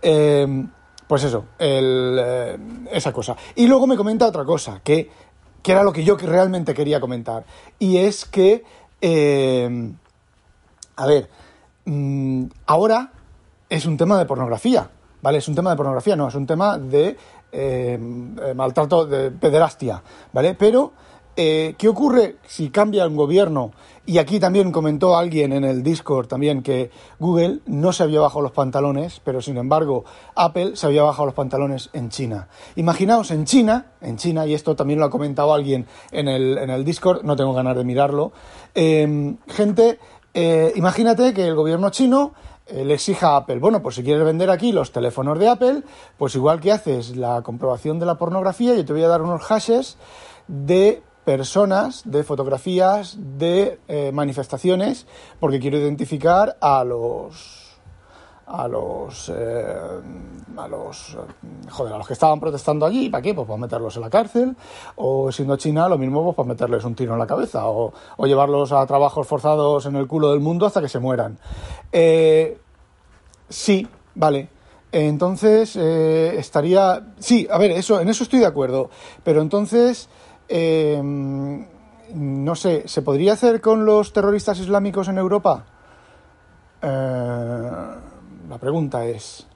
Eh, 0.00 0.66
pues 1.06 1.24
eso, 1.24 1.44
esa 1.58 3.12
cosa. 3.12 3.36
Y 3.54 3.66
luego 3.66 3.86
me 3.86 3.96
comenta 3.96 4.26
otra 4.26 4.46
cosa, 4.46 4.80
que, 4.82 5.10
que 5.62 5.72
era 5.72 5.82
lo 5.82 5.92
que 5.92 6.02
yo 6.02 6.16
realmente 6.16 6.72
quería 6.72 6.98
comentar. 6.98 7.44
Y 7.78 7.98
es 7.98 8.24
que, 8.24 8.64
a 10.96 11.06
ver, 11.06 11.28
mm, 11.84 12.44
ahora 12.66 13.12
es 13.68 13.84
un 13.84 13.98
tema 13.98 14.18
de 14.18 14.24
pornografía. 14.24 14.88
¿Vale? 15.24 15.38
Es 15.38 15.48
un 15.48 15.54
tema 15.54 15.70
de 15.70 15.76
pornografía, 15.76 16.16
no, 16.16 16.28
es 16.28 16.34
un 16.34 16.46
tema 16.46 16.76
de 16.76 17.16
eh, 17.50 17.98
maltrato, 18.54 19.06
de 19.06 19.30
pederastia, 19.30 20.02
¿vale? 20.34 20.52
Pero, 20.52 20.92
eh, 21.34 21.74
¿qué 21.78 21.88
ocurre 21.88 22.36
si 22.46 22.68
cambia 22.68 23.06
un 23.06 23.16
gobierno? 23.16 23.72
Y 24.04 24.18
aquí 24.18 24.38
también 24.38 24.70
comentó 24.70 25.16
alguien 25.16 25.54
en 25.54 25.64
el 25.64 25.82
Discord 25.82 26.26
también 26.26 26.62
que 26.62 26.90
Google 27.18 27.60
no 27.64 27.94
se 27.94 28.02
había 28.02 28.20
bajado 28.20 28.42
los 28.42 28.52
pantalones, 28.52 29.22
pero 29.24 29.40
sin 29.40 29.56
embargo 29.56 30.04
Apple 30.34 30.76
se 30.76 30.88
había 30.88 31.02
bajado 31.04 31.24
los 31.24 31.34
pantalones 31.34 31.88
en 31.94 32.10
China. 32.10 32.48
Imaginaos 32.76 33.30
en 33.30 33.46
China, 33.46 33.92
en 34.02 34.18
China, 34.18 34.46
y 34.46 34.52
esto 34.52 34.76
también 34.76 34.98
lo 35.00 35.06
ha 35.06 35.10
comentado 35.10 35.54
alguien 35.54 35.86
en 36.12 36.28
el, 36.28 36.58
en 36.58 36.68
el 36.68 36.84
Discord, 36.84 37.22
no 37.24 37.34
tengo 37.34 37.54
ganas 37.54 37.78
de 37.78 37.84
mirarlo, 37.84 38.32
eh, 38.74 39.36
gente, 39.48 39.98
imagínate 40.74 41.32
que 41.32 41.46
el 41.46 41.54
gobierno 41.54 41.88
chino 41.88 42.34
le 42.72 42.94
exija 42.94 43.30
a 43.30 43.36
Apple, 43.36 43.58
bueno, 43.58 43.82
pues 43.82 43.96
si 43.96 44.02
quieres 44.02 44.24
vender 44.24 44.50
aquí 44.50 44.72
los 44.72 44.92
teléfonos 44.92 45.38
de 45.38 45.48
Apple, 45.48 45.82
pues 46.16 46.34
igual 46.34 46.60
que 46.60 46.72
haces 46.72 47.16
la 47.16 47.42
comprobación 47.42 47.98
de 47.98 48.06
la 48.06 48.16
pornografía, 48.16 48.74
yo 48.74 48.84
te 48.84 48.92
voy 48.92 49.02
a 49.02 49.08
dar 49.08 49.22
unos 49.22 49.42
hashes 49.42 49.98
de 50.48 51.02
personas, 51.24 52.02
de 52.04 52.22
fotografías, 52.22 53.16
de 53.18 53.80
eh, 53.88 54.12
manifestaciones, 54.12 55.06
porque 55.40 55.58
quiero 55.58 55.78
identificar 55.78 56.56
a 56.60 56.84
los 56.84 57.63
a 58.46 58.68
los 58.68 59.32
eh, 59.34 59.76
a 60.56 60.68
los 60.68 61.16
joder, 61.70 61.94
a 61.94 61.98
los 61.98 62.06
que 62.06 62.12
estaban 62.12 62.38
protestando 62.38 62.86
allí, 62.86 63.08
¿para 63.08 63.22
qué? 63.22 63.34
Pues 63.34 63.46
para 63.46 63.58
meterlos 63.58 63.96
en 63.96 64.02
la 64.02 64.10
cárcel, 64.10 64.56
o 64.96 65.32
siendo 65.32 65.56
China 65.56 65.88
lo 65.88 65.98
mismo 65.98 66.22
pues 66.24 66.36
para 66.36 66.48
meterles 66.48 66.84
un 66.84 66.94
tiro 66.94 67.14
en 67.14 67.18
la 67.18 67.26
cabeza, 67.26 67.66
o, 67.66 67.92
llevarlos 68.18 68.72
a 68.72 68.86
trabajos 68.86 69.26
forzados 69.26 69.86
en 69.86 69.96
el 69.96 70.06
culo 70.06 70.30
del 70.30 70.40
mundo 70.40 70.66
hasta 70.66 70.80
que 70.80 70.88
se 70.88 70.98
mueran. 70.98 71.38
Eh, 71.92 72.58
sí, 73.48 73.86
vale. 74.14 74.48
Entonces 74.92 75.74
eh, 75.76 76.36
estaría. 76.38 77.14
Sí, 77.18 77.48
a 77.50 77.58
ver, 77.58 77.72
eso, 77.72 78.00
en 78.00 78.08
eso 78.08 78.22
estoy 78.24 78.38
de 78.38 78.46
acuerdo. 78.46 78.90
Pero 79.22 79.42
entonces. 79.42 80.08
no 82.14 82.54
sé, 82.54 82.86
¿se 82.86 83.02
podría 83.02 83.32
hacer 83.32 83.60
con 83.60 83.84
los 83.84 84.12
terroristas 84.12 84.60
islámicos 84.60 85.08
en 85.08 85.18
Europa? 85.18 85.64
Eh, 86.86 87.13
pregunta 88.64 89.04
es, 89.06 89.46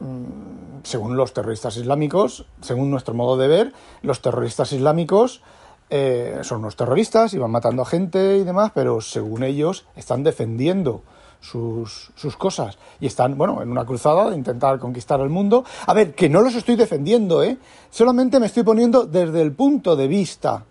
mm, 0.00 0.82
según 0.82 1.16
los 1.16 1.32
terroristas 1.32 1.78
islámicos, 1.78 2.44
según 2.60 2.90
nuestro 2.90 3.14
modo 3.14 3.38
de 3.38 3.48
ver, 3.48 3.72
los 4.02 4.20
terroristas 4.20 4.74
islámicos 4.74 5.40
eh, 5.88 6.40
son 6.42 6.58
unos 6.58 6.76
terroristas 6.76 7.32
y 7.32 7.38
van 7.38 7.50
matando 7.50 7.82
a 7.82 7.86
gente 7.86 8.36
y 8.38 8.44
demás, 8.44 8.72
pero 8.74 9.00
según 9.00 9.44
ellos 9.44 9.86
están 9.96 10.24
defendiendo 10.24 11.02
sus, 11.40 12.12
sus, 12.14 12.36
cosas 12.36 12.78
y 13.00 13.06
están, 13.06 13.38
bueno, 13.38 13.62
en 13.62 13.70
una 13.70 13.84
cruzada 13.84 14.30
de 14.30 14.36
intentar 14.36 14.78
conquistar 14.78 15.20
el 15.20 15.28
mundo. 15.28 15.64
A 15.86 15.94
ver, 15.94 16.14
que 16.14 16.28
no 16.28 16.40
los 16.40 16.54
estoy 16.54 16.76
defendiendo, 16.76 17.42
¿eh? 17.42 17.58
Solamente 17.90 18.40
me 18.40 18.46
estoy 18.46 18.64
poniendo 18.64 19.06
desde 19.06 19.42
el 19.42 19.52
punto 19.52 19.96
de 19.96 20.08
vista 20.08 20.64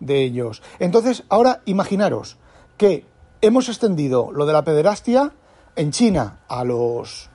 de 0.00 0.22
ellos. 0.22 0.62
Entonces, 0.78 1.24
ahora 1.28 1.62
imaginaros 1.64 2.36
que 2.76 3.06
hemos 3.42 3.68
extendido 3.68 4.30
lo 4.32 4.46
de 4.46 4.52
la 4.52 4.64
pederastia 4.64 5.32
en 5.76 5.90
China 5.90 6.40
a 6.48 6.64
los 6.64 7.30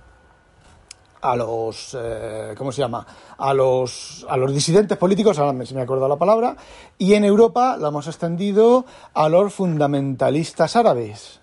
a 1.22 1.36
los 1.36 1.98
eh, 2.00 2.54
¿cómo 2.58 2.72
se 2.72 2.82
llama? 2.82 3.06
a 3.38 3.54
los 3.54 4.26
a 4.30 4.38
los 4.38 4.54
disidentes 4.54 4.98
políticos, 4.98 5.40
ahora 5.40 5.66
si 5.66 5.74
me 5.74 5.82
acuerdo 5.82 6.08
la 6.08 6.18
palabra, 6.18 6.56
y 6.98 7.14
en 7.16 7.24
Europa 7.24 7.78
la 7.78 7.88
hemos 7.90 8.08
extendido 8.08 8.86
a 9.14 9.30
los 9.30 9.54
fundamentalistas 9.54 10.76
árabes. 10.76 11.42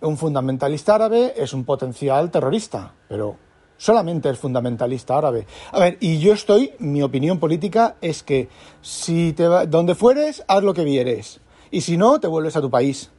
Un 0.00 0.16
fundamentalista 0.18 0.96
árabe 0.96 1.34
es 1.36 1.54
un 1.54 1.64
potencial 1.64 2.30
terrorista, 2.30 2.92
pero 3.08 3.36
solamente 3.78 4.28
el 4.28 4.36
fundamentalista 4.36 5.16
árabe. 5.16 5.46
A 5.72 5.80
ver, 5.80 5.96
y 6.00 6.18
yo 6.18 6.34
estoy, 6.34 6.74
mi 6.78 7.02
opinión 7.02 7.38
política 7.38 7.96
es 8.02 8.22
que 8.22 8.48
si 8.82 9.32
te 9.32 9.48
va, 9.48 9.64
donde 9.64 9.94
fueres, 9.94 10.44
haz 10.46 10.62
lo 10.62 10.74
que 10.74 10.84
vieres. 10.84 11.40
Y 11.70 11.80
si 11.80 11.96
no, 11.96 12.20
te 12.20 12.28
vuelves 12.28 12.54
a 12.56 12.60
tu 12.60 12.70
país. 12.70 13.10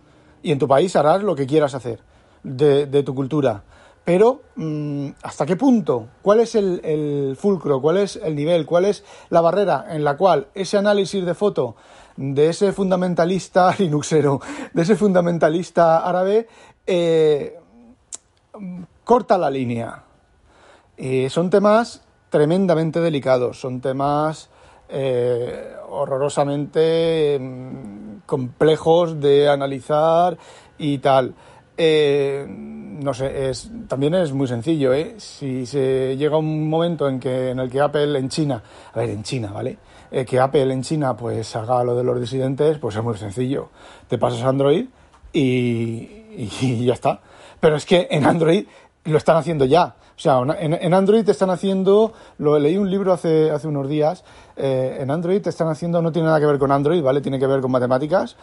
Y 0.43 0.51
en 0.51 0.59
tu 0.59 0.67
país 0.67 0.95
harás 0.95 1.23
lo 1.23 1.35
que 1.35 1.47
quieras 1.47 1.73
hacer 1.73 2.01
de, 2.45 3.03
tu 3.03 3.15
cultura. 3.15 3.63
Pero, 4.03 4.41
mm, 4.55 5.09
¿hasta 5.23 5.45
qué 5.45 5.55
punto? 5.55 6.07
¿Cuál 6.21 6.41
es 6.41 6.55
el, 6.55 7.35
fulcro? 7.39 7.81
¿Cuál 7.81 7.97
es 7.97 8.17
el 8.17 8.35
nivel? 8.35 8.65
¿Cuál 8.65 8.85
es 8.85 9.03
la 9.29 9.41
barrera 9.41 9.87
en 9.89 10.03
la 10.03 10.15
cual 10.15 10.47
ese 10.53 10.77
análisis 10.77 11.25
de 11.25 11.33
foto 11.33 11.75
de 12.15 12.49
ese 12.49 12.71
fundamentalista 12.71 13.75
linuxero, 13.79 14.39
de 14.73 14.81
ese 14.81 14.95
fundamentalista 14.95 16.07
árabe, 16.07 16.47
eh, 16.85 17.57
corta 19.03 19.37
la 19.37 19.49
línea? 19.49 20.03
Eh, 20.97 21.29
son 21.29 21.49
temas 21.49 22.03
tremendamente 22.29 23.01
delicados, 23.01 23.59
son 23.59 23.81
temas 23.81 24.49
eh, 24.87 25.75
horrorosamente 25.89 27.39
mm, 27.39 28.17
complejos 28.27 29.19
de 29.19 29.49
analizar 29.49 30.37
y 30.77 30.99
tal. 30.99 31.33
Eh, 31.77 32.45
no 32.47 33.13
sé, 33.13 33.49
es, 33.49 33.69
también 33.87 34.13
es 34.15 34.31
muy 34.31 34.47
sencillo, 34.47 34.93
¿eh? 34.93 35.15
Si 35.17 35.65
se 35.65 36.15
llega 36.17 36.37
un 36.37 36.69
momento 36.69 37.07
en 37.09 37.19
que 37.19 37.49
en 37.49 37.59
el 37.59 37.69
que 37.69 37.81
Apple 37.81 38.17
en 38.17 38.29
China, 38.29 38.63
a 38.93 38.99
ver, 38.99 39.09
en 39.09 39.23
China, 39.23 39.51
¿vale? 39.53 39.77
Eh, 40.11 40.25
que 40.25 40.39
Apple 40.39 40.71
en 40.71 40.81
China 40.81 41.15
pues 41.15 41.55
haga 41.55 41.83
lo 41.83 41.95
de 41.95 42.03
los 42.03 42.19
disidentes, 42.19 42.77
pues 42.77 42.95
es 42.95 43.03
muy 43.03 43.17
sencillo. 43.17 43.69
Te 44.07 44.17
pasas 44.17 44.41
a 44.43 44.49
Android 44.49 44.85
y, 45.33 46.85
ya 46.85 46.93
está. 46.93 47.19
Pero 47.59 47.75
es 47.75 47.85
que 47.85 48.07
en 48.09 48.25
Android 48.25 48.65
lo 49.03 49.17
están 49.17 49.37
haciendo 49.37 49.65
ya. 49.65 49.95
O 50.17 50.19
sea, 50.19 50.39
en, 50.57 50.93
Android 50.93 51.25
te 51.25 51.31
están 51.31 51.49
haciendo, 51.49 52.13
lo 52.37 52.57
leí 52.57 52.77
un 52.77 52.89
libro 52.89 53.11
hace, 53.11 53.51
hace 53.51 53.67
unos 53.67 53.89
días, 53.89 54.23
eh, 54.55 54.99
en 55.01 55.11
Android 55.11 55.41
te 55.41 55.49
están 55.49 55.67
haciendo, 55.67 56.01
no 56.01 56.13
tiene 56.13 56.27
nada 56.27 56.39
que 56.39 56.45
ver 56.45 56.57
con 56.57 56.71
Android, 56.71 57.03
¿vale? 57.03 57.19
Tiene 57.19 57.37
que 57.37 57.47
ver 57.47 57.59
con 57.59 57.71
matemáticas. 57.71 58.37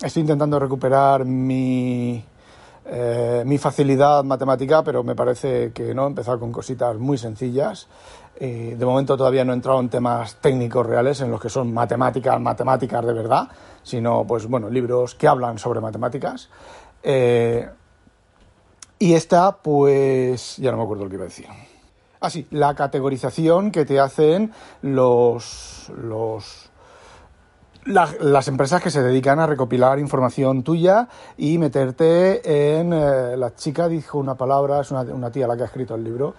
Estoy 0.00 0.20
intentando 0.20 0.60
recuperar 0.60 1.24
mi, 1.24 2.24
eh, 2.86 3.42
mi 3.44 3.58
facilidad 3.58 4.22
matemática, 4.22 4.84
pero 4.84 5.02
me 5.02 5.16
parece 5.16 5.72
que 5.72 5.92
no, 5.92 6.04
he 6.04 6.06
empezado 6.06 6.38
con 6.38 6.52
cositas 6.52 6.96
muy 6.96 7.18
sencillas. 7.18 7.88
Eh, 8.36 8.76
de 8.78 8.86
momento 8.86 9.16
todavía 9.16 9.44
no 9.44 9.52
he 9.52 9.56
entrado 9.56 9.80
en 9.80 9.88
temas 9.88 10.36
técnicos 10.36 10.86
reales, 10.86 11.20
en 11.20 11.32
los 11.32 11.40
que 11.40 11.48
son 11.48 11.74
matemáticas, 11.74 12.40
matemáticas 12.40 13.04
de 13.04 13.12
verdad, 13.12 13.48
sino, 13.82 14.24
pues 14.24 14.46
bueno, 14.46 14.70
libros 14.70 15.16
que 15.16 15.26
hablan 15.26 15.58
sobre 15.58 15.80
matemáticas. 15.80 16.48
Eh, 17.02 17.68
y 19.00 19.14
esta, 19.14 19.56
pues, 19.56 20.58
ya 20.58 20.70
no 20.70 20.76
me 20.76 20.84
acuerdo 20.84 21.04
lo 21.04 21.10
que 21.10 21.16
iba 21.16 21.24
a 21.24 21.28
decir. 21.28 21.46
Ah, 22.20 22.30
sí, 22.30 22.46
la 22.52 22.74
categorización 22.76 23.72
que 23.72 23.84
te 23.84 23.98
hacen 23.98 24.52
los, 24.82 25.90
los 26.00 26.67
las 27.88 28.48
empresas 28.48 28.82
que 28.82 28.90
se 28.90 29.02
dedican 29.02 29.40
a 29.40 29.46
recopilar 29.46 29.98
información 29.98 30.62
tuya 30.62 31.08
y 31.36 31.58
meterte 31.58 32.78
en... 32.78 32.92
Eh, 32.92 33.36
la 33.36 33.54
chica 33.54 33.88
dijo 33.88 34.18
una 34.18 34.34
palabra, 34.34 34.80
es 34.80 34.90
una, 34.90 35.02
una, 35.02 35.30
tía 35.30 35.46
la 35.46 35.56
que 35.56 35.62
ha 35.62 35.66
escrito 35.66 35.94
el 35.94 36.04
libro, 36.04 36.34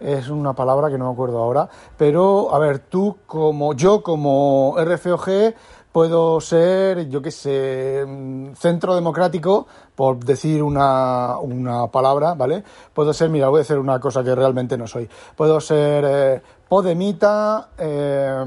es 0.00 0.28
una 0.28 0.54
palabra 0.54 0.90
que 0.90 0.98
no 0.98 1.06
me 1.06 1.12
acuerdo 1.12 1.38
ahora, 1.38 1.68
pero 1.96 2.54
a 2.54 2.58
ver, 2.58 2.78
tú 2.78 3.18
como 3.26 3.74
yo 3.74 4.02
como 4.02 4.76
RFOG 4.78 5.54
puedo 5.92 6.40
ser, 6.40 7.08
yo 7.08 7.22
qué 7.22 7.30
sé, 7.30 8.04
mm, 8.04 8.54
centro 8.54 8.94
democrático, 8.96 9.66
por 9.94 10.18
decir 10.24 10.62
una, 10.62 11.38
una, 11.38 11.86
palabra, 11.86 12.34
¿vale? 12.34 12.64
Puedo 12.92 13.12
ser, 13.12 13.30
mira, 13.30 13.48
voy 13.48 13.58
a 13.58 13.62
decir 13.62 13.78
una 13.78 14.00
cosa 14.00 14.24
que 14.24 14.34
realmente 14.34 14.76
no 14.76 14.88
soy. 14.88 15.08
Puedo 15.36 15.60
ser 15.60 16.04
eh, 16.04 16.42
Podemita, 16.68 17.68
eh, 17.78 18.44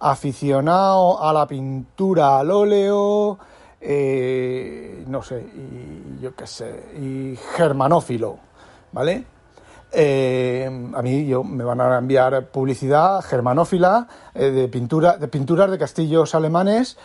aficionado 0.00 1.22
a 1.22 1.32
la 1.32 1.46
pintura 1.46 2.38
al 2.38 2.50
óleo, 2.50 3.38
eh, 3.80 5.04
no 5.06 5.22
sé, 5.22 5.40
y 5.40 6.22
yo 6.22 6.34
qué 6.34 6.46
sé, 6.46 6.84
y 7.00 7.38
germanófilo, 7.56 8.38
¿vale? 8.92 9.26
Eh, 9.96 10.68
a 10.94 11.02
mí 11.02 11.26
yo, 11.26 11.44
me 11.44 11.62
van 11.62 11.80
a 11.80 11.98
enviar 11.98 12.48
publicidad 12.50 13.22
germanófila 13.22 14.08
eh, 14.34 14.50
de, 14.50 14.68
pintura, 14.68 15.16
de 15.16 15.28
pinturas 15.28 15.70
de 15.70 15.78
castillos 15.78 16.34
alemanes, 16.34 16.98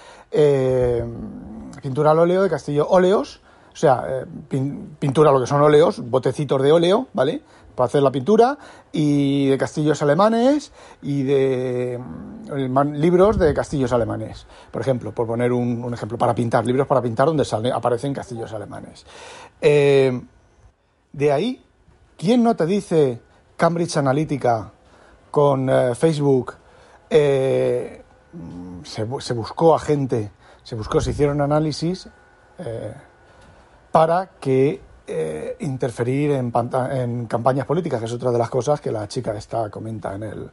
pintura 1.82 2.12
al 2.12 2.20
óleo 2.20 2.42
de 2.42 2.50
castillo 2.50 2.88
óleos, 2.90 3.42
O 3.72 3.76
sea, 3.76 4.04
eh, 4.10 4.26
pintura, 5.00 5.32
lo 5.32 5.40
que 5.40 5.48
son 5.48 5.62
óleos, 5.62 6.00
botecitos 6.10 6.62
de 6.62 6.72
óleo, 6.72 7.08
¿vale? 7.14 7.42
Para 7.76 7.88
hacer 7.88 8.02
la 8.04 8.12
pintura, 8.12 8.58
y 8.92 9.48
de 9.48 9.58
castillos 9.58 10.02
alemanes 10.02 10.72
y 11.02 11.24
de 11.24 12.00
mm, 12.00 12.94
libros 12.94 13.38
de 13.38 13.54
castillos 13.54 13.94
alemanes. 13.94 14.46
Por 14.72 14.82
ejemplo, 14.82 15.12
por 15.14 15.28
poner 15.28 15.52
un, 15.52 15.94
ejemplo, 15.94 16.18
para 16.18 16.34
pintar, 16.36 16.66
libros 16.66 16.88
para 16.88 17.02
pintar 17.02 17.28
donde 17.28 17.46
aparecen 17.74 18.14
castillos 18.14 18.52
alemanes. 18.54 19.06
Eh, 19.62 20.20
de 21.14 21.32
ahí, 21.32 21.64
¿quién 22.18 22.44
no 22.44 22.56
te 22.56 22.66
dice 22.66 23.22
Cambridge 23.56 23.98
Analytica 23.98 24.72
con 25.32 25.70
eh, 25.70 25.96
Facebook? 25.96 26.56
Se, 27.10 28.04
se, 28.84 29.34
buscó 29.34 29.74
a 29.74 29.80
gente, 29.80 30.32
se 30.64 30.76
buscó, 30.76 31.02
se 31.02 31.12
hicieron 31.12 31.42
análisis 31.42 32.08
para 33.92 34.30
que 34.40 34.82
eh, 35.12 35.56
interferir 35.62 36.32
en, 36.32 36.54
en, 36.92 37.26
campañas 37.26 37.66
políticas, 37.66 38.00
que 38.00 38.06
es 38.06 38.14
otra 38.14 38.32
de 38.32 38.38
las 38.38 38.50
cosas 38.50 38.80
que 38.80 38.92
la 38.92 39.08
chica 39.08 39.36
esta 39.36 39.70
comenta 39.72 40.14
en 40.14 40.22
el, 40.22 40.52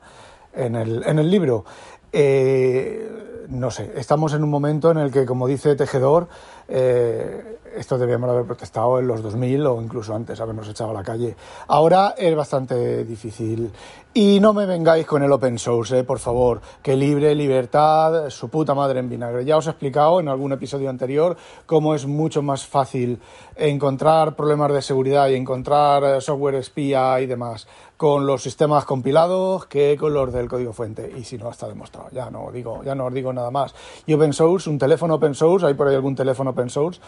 en 0.54 0.76
el, 0.76 1.02
en 1.06 1.18
el 1.18 1.30
libro. 1.30 1.66
Eh, 2.10 3.46
no 3.50 3.70
sé, 3.70 3.92
estamos 3.96 4.32
en 4.32 4.42
un 4.42 4.48
momento 4.48 4.90
en 4.90 4.96
el 4.96 5.10
que, 5.10 5.26
como 5.26 5.46
dice 5.46 5.76
Tejedor, 5.76 6.28
eh, 6.68 7.58
esto 7.76 7.98
debíamos 7.98 8.30
haber 8.30 8.44
protestado 8.44 8.98
en 8.98 9.06
los 9.06 9.22
2000 9.22 9.66
o 9.66 9.82
incluso 9.82 10.14
antes, 10.14 10.40
habernos 10.40 10.68
echado 10.68 10.90
a 10.90 10.94
la 10.94 11.02
calle. 11.02 11.36
Ahora 11.68 12.14
es 12.16 12.34
bastante 12.34 13.04
difícil. 13.04 13.70
Y 14.14 14.40
no 14.40 14.54
me 14.54 14.64
vengáis 14.64 15.06
con 15.06 15.22
el 15.22 15.30
open 15.30 15.58
source, 15.58 15.98
eh, 15.98 16.02
por 16.02 16.18
favor, 16.18 16.62
que 16.82 16.96
libre, 16.96 17.34
libertad, 17.34 18.30
su 18.30 18.48
puta 18.48 18.74
madre 18.74 19.00
en 19.00 19.10
vinagre. 19.10 19.44
Ya 19.44 19.58
os 19.58 19.66
he 19.66 19.70
explicado 19.70 20.20
en 20.20 20.28
algún 20.28 20.52
episodio 20.52 20.88
anterior 20.88 21.36
cómo 21.66 21.94
es 21.94 22.06
mucho 22.06 22.40
más 22.40 22.66
fácil 22.66 23.20
encontrar 23.56 24.34
problemas 24.34 24.72
de 24.72 24.80
seguridad 24.80 25.28
y 25.28 25.34
encontrar 25.34 26.02
eh, 26.02 26.20
software 26.22 26.54
espía 26.54 27.20
y 27.20 27.26
demás 27.26 27.66
con 27.96 28.26
los 28.26 28.42
sistemas 28.42 28.84
compilados 28.84 29.66
que 29.66 29.96
con 29.98 30.12
los 30.12 30.32
del 30.32 30.48
código 30.48 30.72
fuente. 30.72 31.12
Y 31.16 31.24
si 31.24 31.36
no, 31.36 31.50
está 31.50 31.68
demostrado. 31.68 32.08
Ya 32.12 32.30
no 32.30 32.50
digo, 32.50 32.82
ya 32.84 32.94
no 32.94 33.06
os 33.06 33.14
digo 33.14 33.32
nada 33.32 33.50
más. 33.50 33.74
Y 34.06 34.14
open 34.14 34.32
source, 34.32 34.68
un 34.68 34.78
teléfono 34.78 35.14
open 35.14 35.34
source, 35.34 35.66
hay 35.66 35.74
por 35.74 35.88
ahí 35.88 35.94
algún 35.94 36.14
teléfono 36.14 36.50
open 36.50 36.70
source 36.70 37.00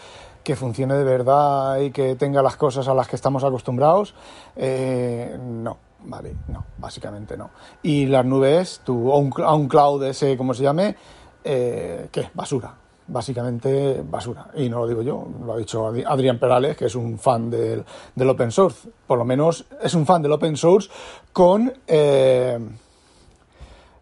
que 0.43 0.55
funcione 0.55 0.95
de 0.95 1.03
verdad 1.03 1.79
y 1.79 1.91
que 1.91 2.15
tenga 2.15 2.41
las 2.41 2.55
cosas 2.55 2.87
a 2.87 2.93
las 2.93 3.07
que 3.07 3.15
estamos 3.15 3.43
acostumbrados, 3.43 4.13
eh, 4.55 5.37
no, 5.39 5.77
vale, 6.03 6.35
no, 6.47 6.65
básicamente 6.77 7.37
no. 7.37 7.49
Y 7.83 8.05
las 8.05 8.25
nubes, 8.25 8.81
tu, 8.83 9.11
un, 9.11 9.29
cloud 9.29 10.03
ese, 10.03 10.37
como 10.37 10.53
se 10.53 10.63
llame, 10.63 10.95
eh, 11.43 12.07
¿qué? 12.11 12.29
Basura. 12.33 12.75
Básicamente 13.11 14.03
basura. 14.07 14.51
Y 14.55 14.69
no 14.69 14.79
lo 14.79 14.87
digo 14.87 15.01
yo, 15.01 15.27
lo 15.43 15.53
ha 15.53 15.57
dicho 15.57 15.87
Adrián 15.87 16.37
Perales, 16.37 16.77
que 16.77 16.85
es 16.85 16.93
un 16.93 17.17
fan 17.17 17.49
del, 17.49 17.83
del 18.13 18.29
open 18.29 18.51
source. 18.51 18.87
Por 19.07 19.17
lo 19.17 19.25
menos 19.25 19.65
es 19.81 19.95
un 19.95 20.05
fan 20.05 20.21
del 20.21 20.31
open 20.31 20.55
source 20.55 20.89
con 21.33 21.73
eh, 21.87 22.59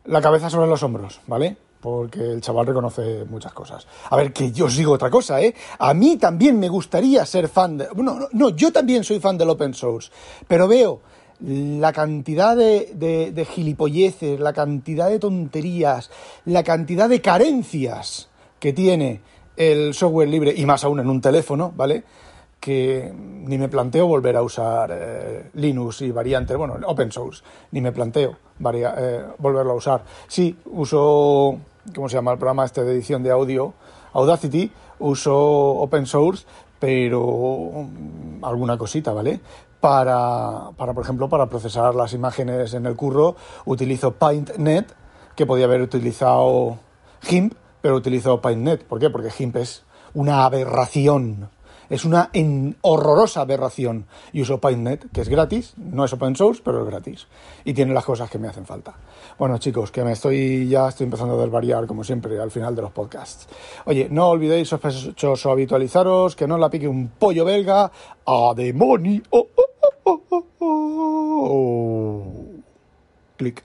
la 0.04 0.22
cabeza 0.22 0.50
sobre 0.50 0.68
los 0.68 0.84
hombros, 0.84 1.22
¿vale? 1.26 1.56
Porque 1.88 2.20
el 2.20 2.42
chaval 2.42 2.68
reconoce 2.68 3.24
muchas 3.30 3.54
cosas. 3.54 3.88
A 4.10 4.18
ver, 4.18 4.34
que 4.34 4.52
yo 4.52 4.66
os 4.66 4.76
digo 4.76 4.92
otra 4.92 5.10
cosa, 5.10 5.42
¿eh? 5.42 5.56
A 5.80 5.94
mí 5.94 6.18
también 6.18 6.60
me 6.60 6.68
gustaría 6.68 7.26
ser 7.26 7.48
fan 7.48 7.78
de... 7.78 7.88
No, 7.96 8.28
no, 8.30 8.50
yo 8.50 8.74
también 8.74 9.06
soy 9.06 9.22
fan 9.22 9.38
del 9.38 9.50
open 9.50 9.74
source, 9.74 10.12
pero 10.50 10.68
veo 10.68 11.00
la 11.40 11.94
cantidad 11.94 12.58
de 12.58 13.48
gilipolleces, 13.50 14.38
la 14.38 14.52
cantidad 14.52 15.10
de 15.10 15.20
tonterías, 15.20 16.12
la 16.44 16.62
cantidad 16.62 17.08
de 17.08 17.22
carencias 17.22 18.28
que 18.60 18.74
tiene 18.74 19.22
el 19.56 19.94
software 19.94 20.28
libre, 20.28 20.54
y 20.58 20.66
más 20.66 20.84
aún 20.84 21.00
en 21.00 21.10
un 21.10 21.22
teléfono, 21.22 21.72
¿vale? 21.74 22.04
que 22.60 23.14
ni 23.14 23.58
me 23.58 23.70
planteo 23.70 24.08
volver 24.08 24.36
a 24.36 24.42
usar 24.42 24.90
eh, 24.92 25.50
Linux 25.54 26.02
y 26.02 26.12
variantes, 26.12 26.58
bueno, 26.58 26.78
open 26.86 27.12
source, 27.12 27.44
ni 27.72 27.82
me 27.82 27.92
planteo 27.92 28.36
eh, 28.60 29.24
volverlo 29.38 29.74
a 29.74 29.76
usar. 29.76 30.04
Sí, 30.28 30.56
uso, 30.66 31.58
¿cómo 31.96 32.10
se 32.10 32.16
llama 32.16 32.34
el 32.34 32.38
programa 32.38 32.66
este 32.66 32.84
de 32.84 32.94
edición 32.94 33.24
de 33.24 33.32
audio? 33.32 33.74
Audacity, 34.14 34.72
uso 35.00 35.36
open 35.36 36.06
source, 36.06 36.46
pero 36.80 37.22
mm, 37.22 38.44
alguna 38.44 38.78
cosita, 38.78 39.14
¿vale? 39.14 39.40
Para, 39.80 40.72
para, 40.76 40.94
por 40.94 41.04
ejemplo, 41.04 41.30
para 41.30 41.48
procesar 41.48 41.94
las 41.96 42.14
imágenes 42.14 42.74
en 42.74 42.86
el 42.86 42.96
curro, 42.96 43.36
utilizo 43.66 44.14
PaintNet, 44.14 44.94
que 45.36 45.46
podía 45.46 45.66
haber 45.66 45.82
utilizado 45.82 46.80
GIMP, 47.22 47.54
pero 47.82 47.96
utilizo 47.96 48.42
PaintNet. 48.42 48.86
¿Por 48.86 49.00
qué? 49.00 49.10
Porque 49.10 49.30
GIMP 49.30 49.58
es 49.58 49.84
una 50.14 50.46
aberración 50.46 51.50
es 51.90 52.06
una 52.06 52.30
horrorosa 52.82 53.42
aberración. 53.42 54.06
Y 54.34 54.42
uso 54.42 54.60
PaintNet, 54.60 55.12
que 55.12 55.22
es 55.22 55.30
gratis, 55.30 55.74
no 55.78 56.06
es 56.06 56.14
open 56.14 56.36
source, 56.36 56.62
pero 56.64 56.82
es 56.82 56.88
gratis. 56.88 57.28
Y 57.64 57.74
tiene 57.74 57.94
las 57.94 58.06
cosas 58.06 58.30
que 58.30 58.40
me 58.40 58.48
hacen 58.48 58.66
falta. 58.66 58.96
Bueno, 59.38 59.58
chicos, 59.58 59.92
que 59.92 60.04
me 60.04 60.14
estoy 60.14 60.68
ya 60.68 60.90
estoy 60.90 61.06
empezando 61.06 61.40
a 61.40 61.42
desvariar, 61.44 61.86
como 61.88 62.04
siempre, 62.04 62.40
al 62.40 62.52
final 62.52 62.76
de 62.76 62.82
los 62.82 62.92
podcasts. 62.92 63.48
Oye, 63.86 64.08
no 64.10 64.30
olvidéis, 64.30 64.70
sospechoso, 64.70 65.52
habitualizaros, 65.52 66.36
que 66.36 66.48
no 66.48 66.58
la 66.58 66.70
pique 66.70 66.88
un 66.88 67.10
pollo 67.10 67.46
belga 67.46 67.92
a 68.26 68.54
demonio. 68.56 69.22
Oh, 69.32 69.48
oh, 70.04 70.44
oh, 70.60 72.24
Clic. 73.38 73.64